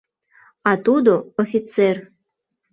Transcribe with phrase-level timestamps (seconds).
[0.69, 1.95] А тудо— офицер!